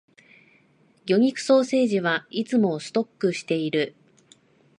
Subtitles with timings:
[1.05, 3.93] 魚肉ソーセージはいつもストックしている